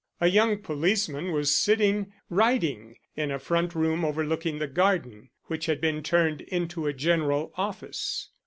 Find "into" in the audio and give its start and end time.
6.41-6.87